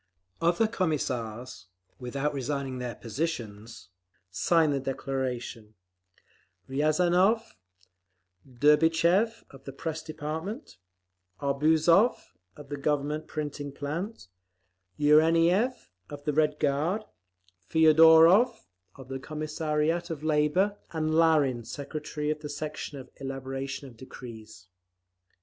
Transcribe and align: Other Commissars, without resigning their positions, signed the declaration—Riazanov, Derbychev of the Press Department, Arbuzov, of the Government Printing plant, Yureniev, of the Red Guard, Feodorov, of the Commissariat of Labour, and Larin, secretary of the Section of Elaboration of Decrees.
Other 0.41 0.65
Commissars, 0.67 1.67
without 1.99 2.33
resigning 2.33 2.79
their 2.79 2.95
positions, 2.95 3.89
signed 4.31 4.73
the 4.73 4.79
declaration—Riazanov, 4.79 7.53
Derbychev 8.51 9.43
of 9.51 9.65
the 9.65 9.71
Press 9.71 10.01
Department, 10.01 10.77
Arbuzov, 11.39 12.15
of 12.57 12.69
the 12.69 12.77
Government 12.77 13.27
Printing 13.27 13.71
plant, 13.71 14.27
Yureniev, 14.99 15.89
of 16.09 16.23
the 16.23 16.33
Red 16.33 16.57
Guard, 16.57 17.03
Feodorov, 17.69 18.55
of 18.95 19.07
the 19.07 19.19
Commissariat 19.19 20.09
of 20.09 20.23
Labour, 20.23 20.79
and 20.89 21.13
Larin, 21.13 21.63
secretary 21.63 22.31
of 22.31 22.39
the 22.39 22.49
Section 22.49 22.97
of 22.97 23.11
Elaboration 23.17 23.87
of 23.87 23.97
Decrees. 23.97 24.65